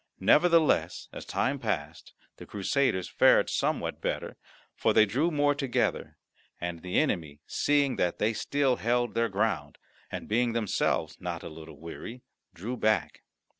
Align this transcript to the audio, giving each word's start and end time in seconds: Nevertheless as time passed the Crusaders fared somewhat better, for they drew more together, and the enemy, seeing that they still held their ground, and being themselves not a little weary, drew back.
Nevertheless 0.19 1.07
as 1.13 1.25
time 1.25 1.59
passed 1.59 2.13
the 2.37 2.47
Crusaders 2.47 3.07
fared 3.07 3.51
somewhat 3.51 4.01
better, 4.01 4.35
for 4.75 4.93
they 4.93 5.05
drew 5.05 5.29
more 5.29 5.53
together, 5.53 6.17
and 6.59 6.81
the 6.81 6.97
enemy, 6.97 7.39
seeing 7.45 7.97
that 7.97 8.17
they 8.17 8.33
still 8.33 8.77
held 8.77 9.13
their 9.13 9.29
ground, 9.29 9.77
and 10.11 10.27
being 10.27 10.53
themselves 10.53 11.17
not 11.19 11.43
a 11.43 11.49
little 11.49 11.77
weary, 11.79 12.23
drew 12.55 12.77
back. 12.77 13.21